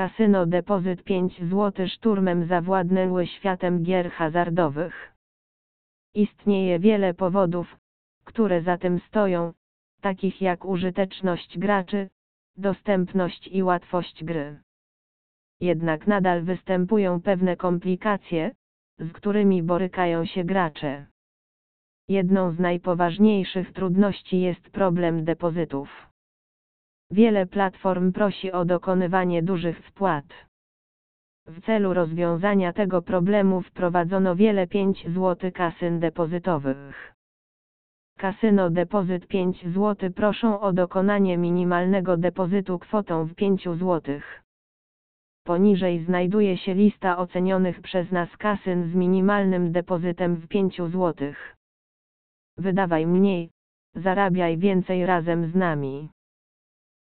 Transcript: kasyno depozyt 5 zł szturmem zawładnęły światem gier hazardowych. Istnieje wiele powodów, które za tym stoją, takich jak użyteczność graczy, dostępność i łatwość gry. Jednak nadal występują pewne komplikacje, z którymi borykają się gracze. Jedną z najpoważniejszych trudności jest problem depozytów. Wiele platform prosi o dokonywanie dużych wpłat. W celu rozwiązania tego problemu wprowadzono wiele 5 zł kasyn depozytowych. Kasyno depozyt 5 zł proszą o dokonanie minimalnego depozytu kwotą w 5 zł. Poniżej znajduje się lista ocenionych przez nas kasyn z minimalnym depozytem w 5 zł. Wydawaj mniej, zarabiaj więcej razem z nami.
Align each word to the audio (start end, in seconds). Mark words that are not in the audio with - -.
kasyno 0.00 0.46
depozyt 0.46 1.04
5 1.04 1.38
zł 1.50 1.88
szturmem 1.88 2.46
zawładnęły 2.46 3.26
światem 3.26 3.82
gier 3.82 4.10
hazardowych. 4.10 5.14
Istnieje 6.14 6.78
wiele 6.78 7.14
powodów, 7.14 7.76
które 8.24 8.62
za 8.62 8.78
tym 8.78 9.00
stoją, 9.00 9.52
takich 10.00 10.42
jak 10.42 10.64
użyteczność 10.64 11.58
graczy, 11.58 12.08
dostępność 12.56 13.48
i 13.48 13.62
łatwość 13.62 14.24
gry. 14.24 14.62
Jednak 15.60 16.06
nadal 16.06 16.42
występują 16.42 17.20
pewne 17.22 17.56
komplikacje, 17.56 18.50
z 18.98 19.12
którymi 19.12 19.62
borykają 19.62 20.26
się 20.26 20.44
gracze. 20.44 21.06
Jedną 22.08 22.52
z 22.52 22.58
najpoważniejszych 22.58 23.72
trudności 23.72 24.40
jest 24.40 24.70
problem 24.70 25.24
depozytów. 25.24 26.09
Wiele 27.10 27.46
platform 27.46 28.12
prosi 28.12 28.52
o 28.52 28.64
dokonywanie 28.64 29.42
dużych 29.42 29.78
wpłat. 29.78 30.24
W 31.46 31.60
celu 31.60 31.94
rozwiązania 31.94 32.72
tego 32.72 33.02
problemu 33.02 33.62
wprowadzono 33.62 34.36
wiele 34.36 34.66
5 34.66 35.06
zł 35.08 35.50
kasyn 35.52 36.00
depozytowych. 36.00 37.14
Kasyno 38.18 38.70
depozyt 38.70 39.26
5 39.26 39.66
zł 39.74 40.10
proszą 40.12 40.60
o 40.60 40.72
dokonanie 40.72 41.38
minimalnego 41.38 42.16
depozytu 42.16 42.78
kwotą 42.78 43.24
w 43.24 43.34
5 43.34 43.64
zł. 43.64 44.20
Poniżej 45.44 46.04
znajduje 46.04 46.56
się 46.56 46.74
lista 46.74 47.18
ocenionych 47.18 47.80
przez 47.80 48.12
nas 48.12 48.36
kasyn 48.36 48.90
z 48.90 48.94
minimalnym 48.94 49.72
depozytem 49.72 50.36
w 50.36 50.48
5 50.48 50.76
zł. 50.76 51.14
Wydawaj 52.58 53.06
mniej, 53.06 53.50
zarabiaj 53.94 54.58
więcej 54.58 55.06
razem 55.06 55.50
z 55.50 55.54
nami. 55.54 56.08